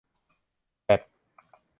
[0.87, 1.01] แบต